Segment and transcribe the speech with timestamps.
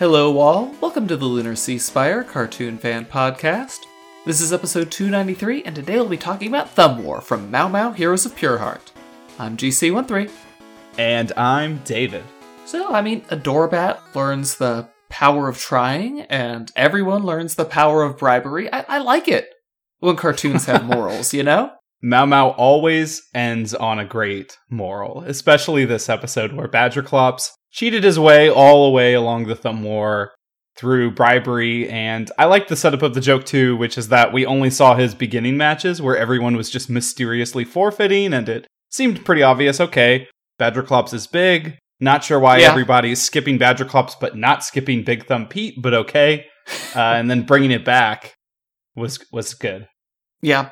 [0.00, 0.74] Hello, all.
[0.80, 3.86] Welcome to the Lunar Ceasefire Cartoon Fan Podcast.
[4.26, 7.92] This is episode 293, and today we'll be talking about Thumb War from Mao Mao
[7.92, 8.90] Heroes of Pure Heart.
[9.38, 10.32] I'm GC13.
[10.98, 12.24] And I'm David.
[12.64, 18.18] So, I mean, Adorabat learns the power of trying, and everyone learns the power of
[18.18, 18.68] bribery.
[18.72, 19.48] I, I like it
[20.00, 21.70] when cartoons have morals, you know?
[22.02, 28.18] Mao Mao always ends on a great moral, especially this episode where Badgerclops cheated his
[28.20, 30.32] way all the way along the Thumb War
[30.76, 31.88] through bribery.
[31.88, 34.94] And I like the setup of the joke too, which is that we only saw
[34.94, 40.28] his beginning matches where everyone was just mysteriously forfeiting, and it seemed pretty obvious okay,
[40.60, 41.76] Badgerclops is big.
[42.00, 42.70] Not sure why Yeah.
[42.70, 46.46] everybody's skipping Badgerclops, but not skipping Big Thumb Pete, but okay.
[46.94, 48.34] Uh, and then bringing it back
[48.96, 49.88] was was good.
[50.42, 50.70] Yeah.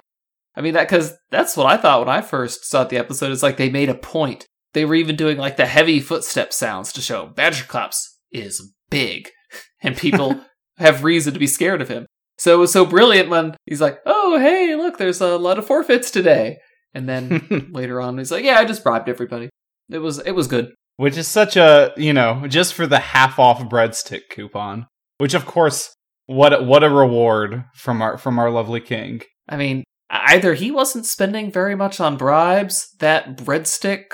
[0.57, 3.33] I mean, that because that's what I thought when I first saw the episode.
[3.33, 4.47] It's like they made a point.
[4.75, 7.97] They were even doing like the heavy footstep sounds to show Badgerclops
[8.31, 9.29] is big,
[9.83, 10.41] and people
[10.79, 12.07] have reason to be scared of him.
[12.39, 15.67] So it was so brilliant when he's like, "Oh, hey, look, there's a lot of
[15.67, 16.57] forfeits today,"
[16.95, 19.51] and then later on he's like, "Yeah, I just bribed everybody."
[19.91, 20.73] It was it was good.
[20.97, 24.87] which is such a you know just for the half off breadstick coupon
[25.19, 25.93] which of course
[26.27, 30.71] what a- what a reward from our from our lovely king I mean, either he
[30.71, 34.05] wasn't spending very much on bribes, that breadstick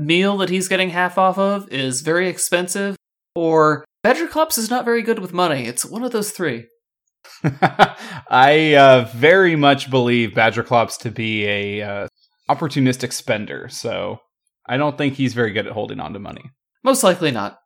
[0.00, 2.96] meal that he's getting half off of is very expensive,
[3.34, 5.66] or Badgerclops is not very good with money.
[5.66, 6.66] It's one of those three.
[8.30, 12.08] i uh, very much believe badgerclops to be a uh,
[12.48, 14.18] opportunistic spender so
[14.66, 16.50] i don't think he's very good at holding on to money
[16.82, 17.58] Most likely not.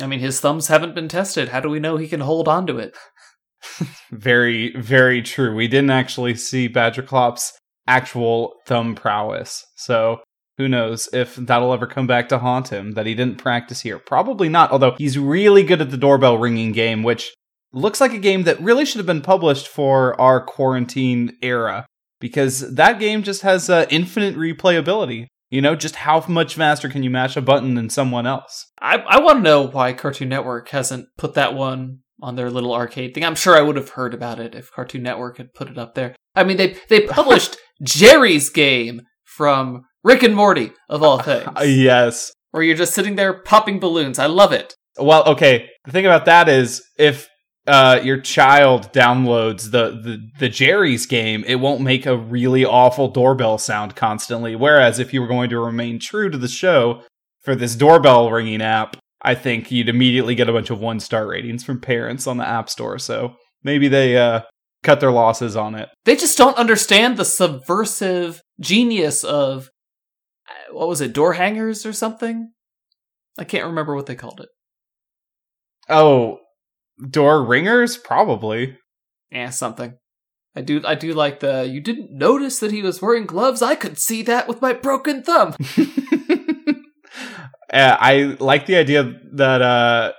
[0.00, 1.48] I mean, his thumbs haven't been tested.
[1.48, 2.96] How do we know he can hold on to it?
[4.10, 7.52] very very true we didn't actually see badgerclops
[7.86, 10.20] actual thumb prowess so
[10.58, 13.98] who knows if that'll ever come back to haunt him that he didn't practice here
[13.98, 17.34] probably not although he's really good at the doorbell ringing game which
[17.72, 21.86] looks like a game that really should have been published for our quarantine era
[22.20, 27.02] because that game just has uh, infinite replayability you know just how much faster can
[27.02, 30.68] you mash a button than someone else I, I want to know why Cartoon Network
[30.68, 33.24] hasn't put that one on their little arcade thing.
[33.24, 35.94] I'm sure I would have heard about it if Cartoon Network had put it up
[35.94, 36.14] there.
[36.34, 42.32] I mean, they they published Jerry's game from Rick and Morty of all things, yes
[42.54, 44.16] where you're just sitting there popping balloons.
[44.20, 44.76] I love it.
[44.96, 45.70] Well, okay.
[45.86, 47.28] The thing about that is, if
[47.66, 53.08] uh, your child downloads the, the the Jerry's game, it won't make a really awful
[53.08, 54.54] doorbell sound constantly.
[54.54, 57.02] Whereas if you were going to remain true to the show
[57.42, 61.26] for this doorbell ringing app, I think you'd immediately get a bunch of one star
[61.26, 63.00] ratings from parents on the App Store.
[63.00, 64.42] So maybe they uh,
[64.84, 65.88] cut their losses on it.
[66.04, 69.70] They just don't understand the subversive genius of
[70.72, 72.52] what was it, door hangers or something?
[73.38, 74.48] I can't remember what they called it.
[75.88, 76.38] Oh,
[77.10, 78.78] door ringers, probably.
[79.30, 79.94] Yeah, something.
[80.56, 83.60] I do I do like the you didn't notice that he was wearing gloves.
[83.60, 85.54] I could see that with my broken thumb.
[85.76, 86.76] Uh,
[87.72, 90.12] I like the idea that uh,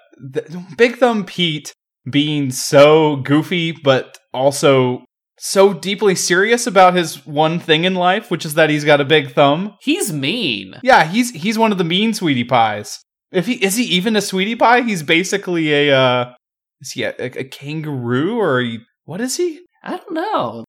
[0.78, 1.74] Big Thumb Pete
[2.10, 5.06] being so goofy, but also
[5.38, 9.06] so deeply serious about his one thing in life, which is that he's got a
[9.06, 9.76] big thumb.
[9.82, 10.76] He's mean.
[10.84, 13.02] Yeah, he's he's one of the mean sweetie pies.
[13.32, 14.82] If he is he even a sweetie pie?
[14.82, 16.34] He's basically a uh,
[16.82, 19.62] is he a, a, kangaroo or a, what is he?
[19.84, 20.66] I don't know.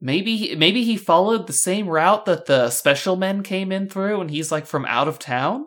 [0.00, 4.20] Maybe he, maybe he followed the same route that the special men came in through,
[4.20, 5.66] and he's like from out of town.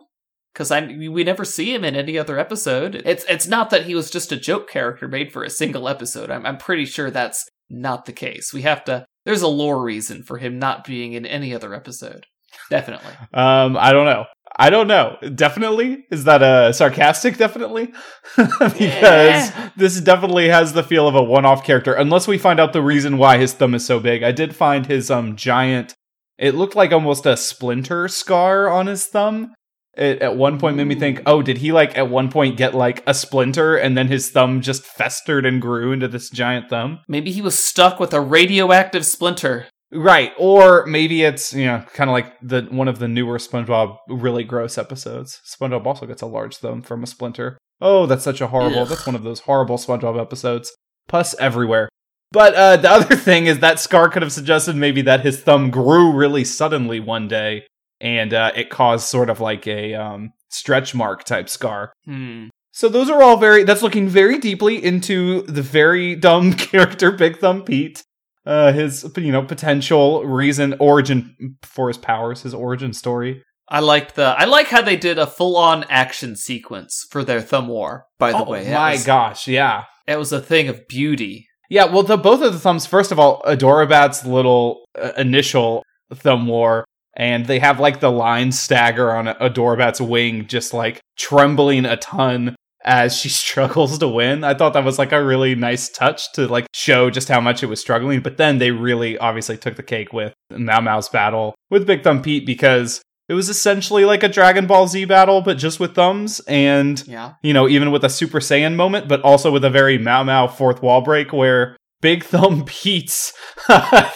[0.52, 2.96] Because I we never see him in any other episode.
[3.06, 6.30] It's it's not that he was just a joke character made for a single episode.
[6.30, 8.52] I'm I'm pretty sure that's not the case.
[8.52, 9.04] We have to.
[9.24, 12.26] There's a lore reason for him not being in any other episode.
[12.70, 13.12] Definitely.
[13.34, 14.26] Um, I don't know.
[14.58, 15.16] I don't know.
[15.34, 17.38] Definitely is that a sarcastic?
[17.38, 17.90] Definitely,
[18.36, 19.70] because Yeah.
[19.76, 21.94] this definitely has the feel of a one-off character.
[21.94, 24.22] Unless we find out the reason why his thumb is so big.
[24.22, 25.94] I did find his um giant.
[26.38, 29.54] It looked like almost a splinter scar on his thumb.
[29.94, 32.74] It at one point made me think, oh, did he like at one point get
[32.74, 37.00] like a splinter and then his thumb just festered and grew into this giant thumb?
[37.08, 39.66] Maybe he was stuck with a radioactive splinter.
[39.94, 43.98] Right, or maybe it's you know kind of like the one of the newer SpongeBob
[44.08, 45.40] really gross episodes.
[45.46, 47.58] SpongeBob also gets a large thumb from a splinter.
[47.78, 48.80] Oh, that's such a horrible.
[48.80, 48.88] Ugh.
[48.88, 50.72] That's one of those horrible SpongeBob episodes.
[51.08, 51.90] Pus everywhere.
[52.30, 55.70] But uh, the other thing is that Scar could have suggested maybe that his thumb
[55.70, 57.64] grew really suddenly one day,
[58.02, 61.92] and uh, it caused sort of like a um, stretch mark type scar.
[62.04, 62.48] Hmm.
[62.72, 63.64] So those are all very.
[63.64, 68.02] That's looking very deeply into the very dumb character Big Thumb Pete.
[68.44, 73.42] Uh, his you know potential reason origin for his powers, his origin story.
[73.68, 74.34] I liked the.
[74.36, 78.06] I like how they did a full-on action sequence for their thumb war.
[78.18, 79.84] By the oh way, my was, gosh, yeah.
[80.06, 81.46] it was a thing of beauty.
[81.70, 82.84] Yeah, well, the both of the thumbs.
[82.84, 86.84] First of all, Adorabat's little uh, initial thumb war,
[87.16, 92.56] and they have like the line stagger on Adorabat's wing, just like trembling a ton
[92.84, 94.44] as she struggles to win.
[94.44, 97.62] I thought that was like a really nice touch to like show just how much
[97.62, 98.20] it was struggling.
[98.20, 102.22] But then they really obviously took the cake with Mao Mao's battle with Big Thumb
[102.22, 106.40] Pete because it was essentially like a Dragon Ball Z battle, but just with thumbs
[106.48, 107.34] and Yeah.
[107.42, 110.48] you know, even with a Super Saiyan moment, but also with a very Mao Mao
[110.48, 113.32] fourth wall break where Big Thumb Pete's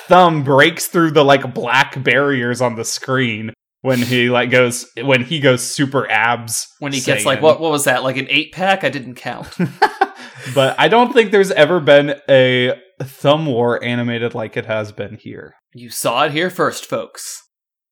[0.08, 5.24] thumb breaks through the like black barriers on the screen when he like goes when
[5.24, 7.60] he goes super abs When he gets like what?
[7.60, 8.02] What was that?
[8.02, 8.84] Like an eight pack?
[8.84, 9.56] I didn't count.
[10.54, 15.16] but I don't think there's ever been a thumb war animated like it has been
[15.16, 15.54] here.
[15.74, 17.42] you saw it here first, folks.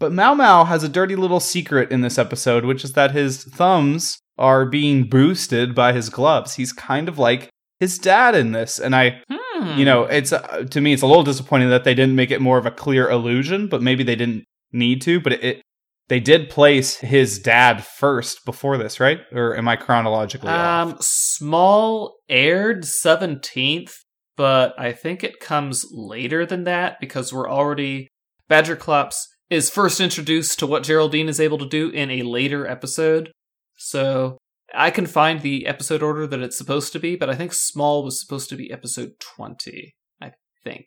[0.01, 3.45] But Mao Mao has a dirty little secret in this episode, which is that his
[3.45, 6.57] thumbs are being boosted by his gloves.
[6.57, 7.49] He's kind of like
[7.79, 9.37] his dad in this, and I, Hmm.
[9.79, 12.41] You know, it's uh, to me it's a little disappointing that they didn't make it
[12.41, 15.21] more of a clear illusion, but maybe they didn't need to.
[15.21, 15.63] But it, it
[16.09, 19.21] they did place his dad first before this, right?
[19.33, 20.89] Or am I chronologically off?
[20.89, 23.95] Um, Small aired seventeenth,
[24.37, 28.09] but I think it comes later than that because we're already
[28.51, 29.17] Badgerclops
[29.51, 33.31] is first introduced to what Geraldine is able to do in a later episode.
[33.77, 34.39] So
[34.75, 38.05] I can find the episode order that it's supposed to be, but I think Small
[38.05, 39.95] was supposed to be episode twenty.
[40.21, 40.33] I
[40.63, 40.87] think.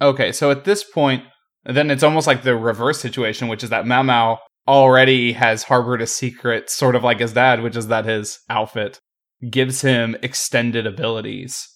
[0.00, 1.24] Okay, so at this point,
[1.64, 4.38] then it's almost like the reverse situation, which is that Mao Mao
[4.68, 8.98] already has harbored a secret, sort of like his dad, which is that his outfit
[9.50, 11.68] gives him extended abilities.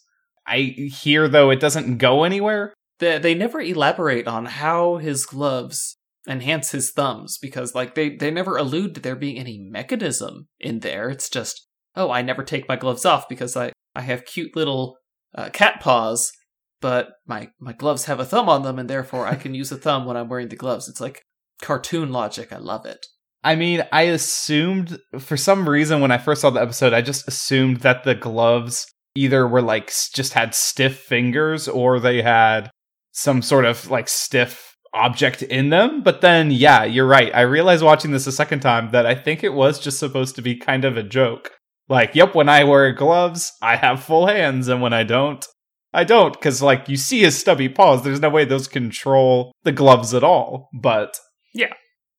[0.47, 2.75] I hear, though, it doesn't go anywhere.
[2.99, 5.97] They they never elaborate on how his gloves
[6.29, 10.81] enhance his thumbs because like they they never allude to there being any mechanism in
[10.81, 11.09] there.
[11.09, 14.97] It's just oh I never take my gloves off because I I have cute little
[15.35, 16.33] uh, cat paws,
[16.81, 19.77] but my my gloves have a thumb on them and therefore I can use a
[19.77, 20.89] thumb when I'm wearing the gloves.
[20.89, 21.23] It's like
[21.61, 22.53] cartoon logic.
[22.53, 23.07] I love it.
[23.43, 27.27] I mean, I assumed, for some reason, when I first saw the episode, I just
[27.27, 32.71] assumed that the gloves either were like just had stiff fingers or they had
[33.13, 36.03] some sort of like stiff object in them.
[36.03, 37.35] But then, yeah, you're right.
[37.35, 40.43] I realized watching this a second time that I think it was just supposed to
[40.43, 41.53] be kind of a joke.
[41.89, 45.45] Like, yep, when I wear gloves, I have full hands, and when I don't,
[45.93, 46.33] I don't.
[46.33, 48.03] Because, like, you see his stubby paws.
[48.05, 50.69] There's no way those control the gloves at all.
[50.73, 51.19] But,
[51.55, 51.73] Yeah.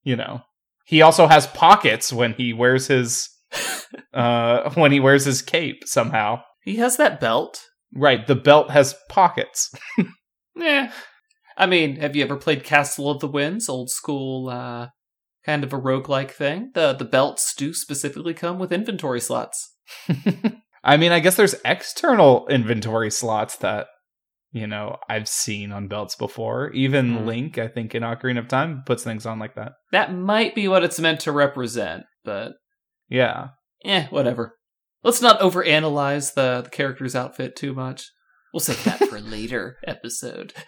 [0.03, 0.41] you know.
[0.85, 3.29] He also has pockets when he wears his
[4.13, 6.41] uh when he wears his cape somehow.
[6.63, 7.61] He has that belt.
[7.95, 9.71] Right, the belt has pockets.
[10.55, 10.91] Yeah.
[11.57, 13.67] I mean, have you ever played Castle of the Winds?
[13.69, 14.87] Old school, uh,
[15.45, 16.71] kind of a roguelike thing.
[16.73, 19.75] The the belts do specifically come with inventory slots.
[20.83, 23.87] I mean, I guess there's external inventory slots that
[24.51, 26.71] you know I've seen on belts before.
[26.71, 27.25] Even Hmm.
[27.25, 29.73] Link, I think, in Ocarina of Time puts things on like that.
[29.91, 32.53] That might be what it's meant to represent, but
[33.09, 33.49] Yeah.
[33.85, 34.55] eh, whatever.
[35.03, 38.09] Let's not overanalyze the, the character's outfit too much.
[38.53, 40.53] We'll save that for a later episode.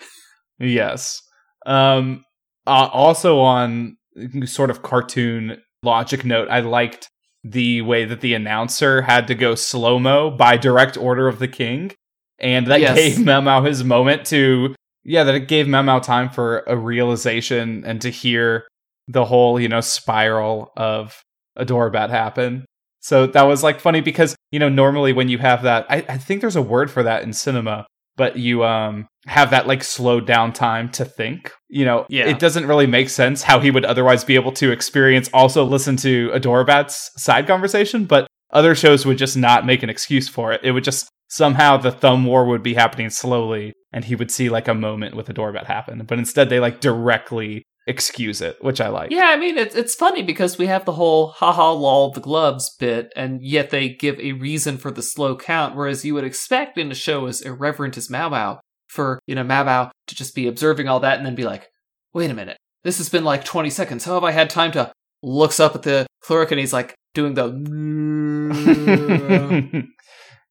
[0.60, 1.22] Yes.
[1.66, 2.24] Um
[2.66, 3.98] uh, also on
[4.46, 7.10] sort of cartoon logic note, I liked
[7.44, 11.92] the way that the announcer had to go slow-mo by direct order of the king.
[12.40, 12.96] And that Yes.
[12.96, 16.78] gave Mao Mao his moment to yeah, that it gave Mao Mao time for a
[16.78, 18.66] realization and to hear
[19.10, 21.22] the whole, you know, spiral of
[21.60, 22.66] Adorabat happen.
[23.02, 26.18] So that was like funny because, you know, normally when you have that I, I
[26.18, 30.28] think there's a word for that in cinema, but you um have that like slowed
[30.28, 31.52] down time to think.
[31.70, 32.28] You know, Yeah.
[32.28, 35.96] it doesn't really make sense how he would otherwise be able to experience also listen
[35.98, 40.62] to Adorabat's side conversation, but other shows would just not make an excuse for it.
[40.64, 44.50] It would just somehow the thumb war would be happening slowly and he would see
[44.50, 46.04] like a moment with Adorabat happen.
[46.06, 49.12] But instead they like directly excuse it, which I like.
[49.12, 52.76] yeah, I mean, it's, it's funny because we have the whole haha lol the gloves
[52.80, 56.78] bit, and yet they give a reason for the slow count, whereas you would expect
[56.78, 60.36] in a show as irreverent as Mao Mao for, you know, Mao Mao to just
[60.36, 61.70] be observing all that and then be like,
[62.14, 64.06] wait a minute, this has been like 20 seconds.
[64.06, 67.34] How have I had time to looks up at the clerk and he's like doing
[67.34, 67.50] the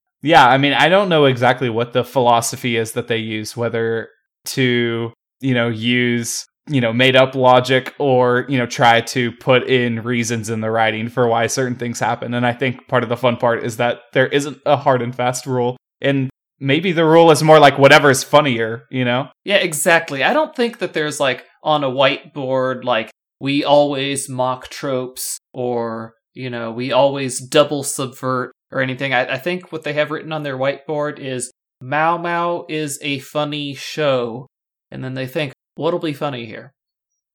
[0.22, 4.08] yeah, I mean, I don't know exactly what the philosophy is that they use, whether
[4.46, 9.64] to, you know, use, you know, made up logic or, you know, try to put
[9.64, 12.34] in reasons in the writing for why certain things happen.
[12.34, 15.14] And I think part of the fun part is that there isn't a hard and
[15.14, 15.76] fast rule.
[16.00, 19.28] And maybe the rule is more like whatever is funnier, you know?
[19.44, 20.22] Yeah, exactly.
[20.22, 26.14] I don't think that there's like on a whiteboard like we always mock tropes or,
[26.32, 29.12] you know, we always double subvert or anything.
[29.12, 31.50] I, I think what they have written on their whiteboard is
[31.80, 34.46] Mao Mao is a funny show.
[34.92, 36.74] And then they think, what'll be funny here?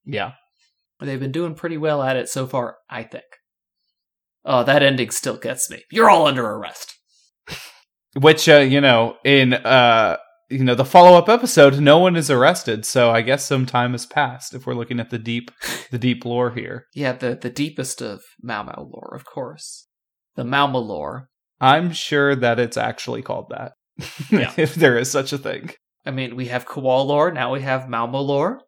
[0.06, 0.34] Yeah.
[1.00, 3.26] They've been doing pretty well at it so far, I think.
[4.44, 5.84] Oh, that ending still gets me.
[5.92, 6.96] You're all under arrest.
[8.16, 10.18] Which, uh, you know, in uh,
[10.50, 12.86] you know the follow-up episode, no one is arrested.
[12.86, 15.52] So I guess some time has passed if we're looking at the deep,
[15.92, 16.86] the deep lore here.
[16.96, 19.88] Yeah, the the deepest of Mao Mao lore, of course.
[20.36, 21.30] The Mao Mao lore.
[21.60, 23.74] I'm sure that it's actually called that.
[24.32, 24.54] Yeah.
[24.58, 25.72] if there is such a thing.
[26.08, 27.32] I mean, we have Koala lore.
[27.32, 28.62] Now we have lore.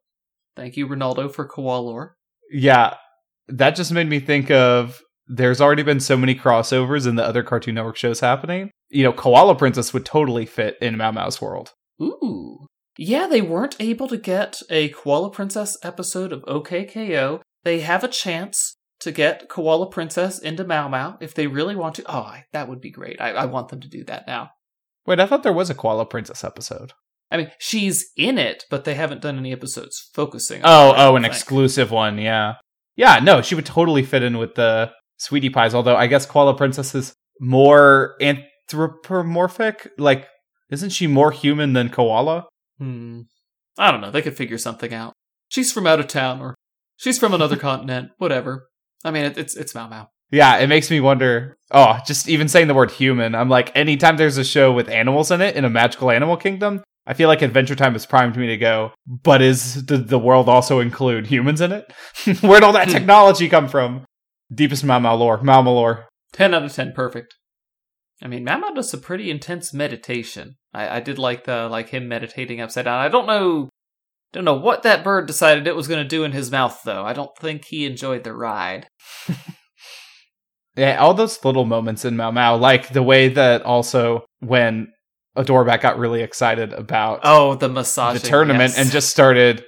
[0.55, 2.15] Thank you, Ronaldo, for Koala lore.
[2.51, 2.95] Yeah,
[3.47, 7.43] that just made me think of there's already been so many crossovers in the other
[7.43, 8.71] Cartoon Network shows happening.
[8.89, 11.73] You know, Koala Princess would totally fit in Mao Mao's world.
[12.01, 12.65] Ooh.
[12.97, 17.41] Yeah, they weren't able to get a Koala Princess episode of OKKO.
[17.63, 21.95] They have a chance to get Koala Princess into Mao Mao if they really want
[21.95, 22.03] to.
[22.07, 23.21] Oh, that would be great.
[23.21, 24.49] I, I want them to do that now.
[25.05, 26.93] Wait, I thought there was a Koala Princess episode.
[27.31, 31.15] I mean, she's in it, but they haven't done any episodes focusing on Oh, oh,
[31.15, 31.33] an think.
[31.33, 32.55] exclusive one, yeah.
[32.95, 36.57] Yeah, no, she would totally fit in with the Sweetie Pies, although I guess Koala
[36.57, 39.89] Princess is more anthropomorphic.
[39.97, 40.27] Like,
[40.69, 42.47] isn't she more human than Koala?
[42.77, 43.21] Hmm.
[43.77, 44.11] I don't know.
[44.11, 45.13] They could figure something out.
[45.49, 46.55] She's from out of town, or
[46.97, 48.11] she's from another continent.
[48.17, 48.67] Whatever.
[49.03, 50.07] I mean, it, it's it's Mao Mao.
[50.31, 51.57] Yeah, it makes me wonder.
[51.71, 55.31] Oh, just even saying the word human, I'm like, anytime there's a show with animals
[55.31, 58.45] in it in a magical animal kingdom, I feel like Adventure Time has primed me
[58.47, 61.91] to go, but is the, the world also include humans in it?
[62.41, 62.93] Where'd all that Hmm.
[62.93, 64.05] technology come from?
[64.53, 65.41] Deepest Mao Mao lore.
[65.41, 66.07] Mau lore.
[66.33, 67.35] Ten out of ten, perfect.
[68.21, 70.55] I mean, Mao Mao does a pretty intense meditation.
[70.73, 72.99] I, I did like the like him meditating upside down.
[72.99, 73.69] I don't know,
[74.31, 77.03] don't know what that bird decided it was going to do in his mouth, though.
[77.03, 78.87] I don't think he enjoyed the ride.
[80.75, 84.93] Yeah, all those little moments in Mao Mao, like the way that also when
[85.39, 89.63] Adorabat got really excited about Oh, the massage the tournament and just started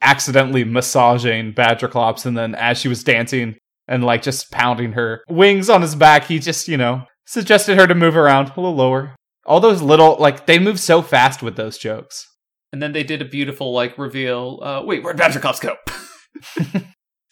[0.00, 3.56] accidentally massaging Badgerclops, and then as she was dancing
[3.88, 7.86] and like just pounding her wings on his back, he just you know suggested her
[7.86, 9.16] to move around a little lower.
[9.44, 12.26] All those little like they move so fast with those jokes.
[12.72, 14.60] And then they did a beautiful like reveal.
[14.62, 15.76] Uh, wait, where'd Badgerclops go?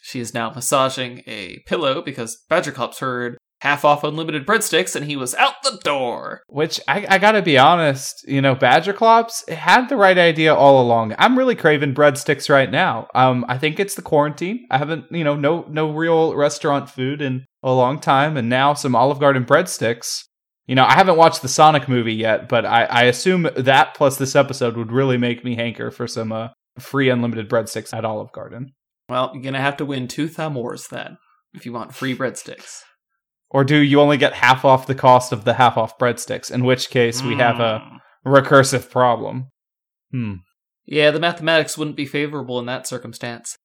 [0.03, 5.17] she is now massaging a pillow because Badgerclops heard half off unlimited breadsticks and he
[5.17, 6.43] was out the door.
[6.49, 11.15] Which I, I gotta be honest, you know, Badgerclops had the right idea all along.
[11.19, 13.09] I'm really craving breadsticks right now.
[13.15, 14.67] Um, I think it's the quarantine.
[14.71, 18.75] I haven't, you know, no no real restaurant food in a long time, and now
[18.75, 20.25] some Olive Garden breadsticks.
[20.67, 24.17] You know, I haven't watched the Sonic movie yet, but I, I assume that plus
[24.17, 28.33] this episode would really make me hanker for some uh, free unlimited breadsticks at Olive
[28.33, 28.73] Garden.
[29.09, 31.17] Well, you're gonna have to win two thumb wars then
[31.55, 32.81] if you want free breadsticks.
[33.55, 36.51] Or do you only get half off the cost of the half off breadsticks?
[36.51, 38.01] In which case, we have a Mm.
[38.27, 39.47] recursive problem.
[40.11, 40.35] Hmm.
[40.87, 43.57] Yeah, the mathematics wouldn't be favorable in that circumstance.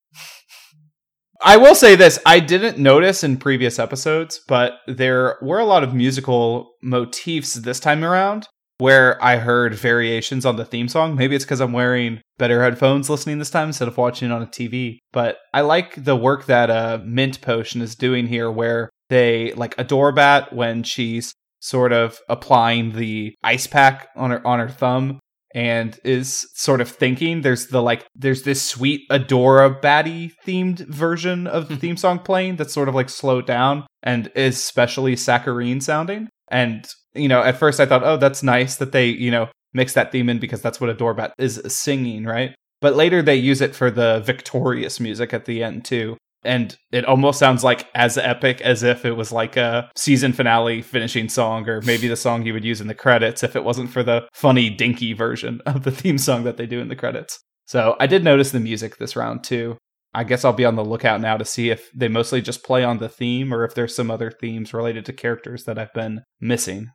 [1.41, 5.83] I will say this I didn't notice in previous episodes, but there were a lot
[5.83, 11.15] of musical motifs this time around where I heard variations on the theme song.
[11.15, 14.43] Maybe it's because I'm wearing better headphones listening this time instead of watching it on
[14.43, 14.99] a TV.
[15.11, 19.75] But I like the work that uh, Mint Potion is doing here where they like
[19.77, 25.19] Adorabat when she's sort of applying the ice pack on her on her thumb
[25.53, 31.47] and is sort of thinking there's the like there's this sweet Adora Batty themed version
[31.47, 31.81] of the mm-hmm.
[31.81, 36.29] theme song playing that's sort of like slowed down and is especially saccharine sounding.
[36.49, 39.93] And you know, at first I thought, oh, that's nice that they you know mix
[39.93, 42.55] that theme in because that's what Adorabat is singing, right?
[42.81, 46.17] But later they use it for the victorious music at the end too.
[46.43, 50.81] And it almost sounds like as epic as if it was like a season finale
[50.81, 53.91] finishing song, or maybe the song you would use in the credits if it wasn't
[53.91, 57.39] for the funny dinky version of the theme song that they do in the credits.
[57.65, 59.77] So I did notice the music this round too.
[60.13, 62.83] I guess I'll be on the lookout now to see if they mostly just play
[62.83, 66.21] on the theme or if there's some other themes related to characters that I've been
[66.41, 66.87] missing.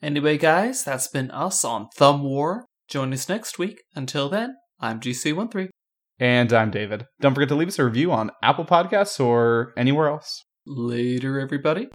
[0.00, 2.66] Anyway, guys, that's been us on Thumb War.
[2.88, 3.82] Join us next week.
[3.94, 5.70] Until then, I'm GC13.
[6.18, 7.06] And I'm David.
[7.20, 10.44] Don't forget to leave us a review on Apple Podcasts or anywhere else.
[10.66, 11.88] Later, everybody.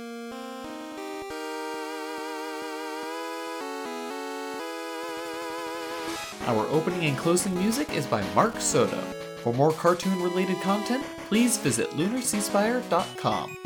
[6.46, 9.02] Our opening and closing music is by Mark Soto.
[9.44, 13.58] For more cartoon related content, please visit lunarceasefire.com.